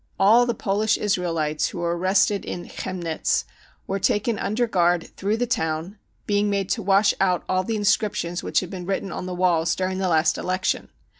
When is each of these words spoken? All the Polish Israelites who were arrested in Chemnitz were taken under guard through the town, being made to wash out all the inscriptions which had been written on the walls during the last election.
All 0.19 0.47
the 0.47 0.55
Polish 0.55 0.97
Israelites 0.97 1.67
who 1.67 1.77
were 1.77 1.95
arrested 1.95 2.43
in 2.43 2.67
Chemnitz 2.67 3.45
were 3.85 3.99
taken 3.99 4.39
under 4.39 4.65
guard 4.65 5.15
through 5.15 5.37
the 5.37 5.45
town, 5.45 5.99
being 6.25 6.49
made 6.49 6.69
to 6.71 6.81
wash 6.81 7.13
out 7.21 7.43
all 7.47 7.63
the 7.63 7.75
inscriptions 7.75 8.41
which 8.41 8.61
had 8.61 8.71
been 8.71 8.87
written 8.87 9.11
on 9.11 9.27
the 9.27 9.35
walls 9.35 9.75
during 9.75 9.99
the 9.99 10.09
last 10.09 10.39
election. 10.39 10.89